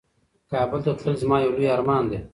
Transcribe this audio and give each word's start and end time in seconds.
کابل 0.51 0.79
ته 0.85 0.91
تلل 0.99 1.15
زما 1.21 1.37
یو 1.41 1.51
لوی 1.55 1.67
ارمان 1.75 2.03
دی. 2.09 2.17